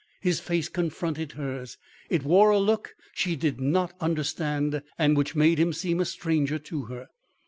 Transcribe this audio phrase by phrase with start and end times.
[0.19, 1.77] His face confronted hers.
[2.09, 6.57] It wore a look she did not understand and which made him seem a stranger
[6.57, 7.07] to her.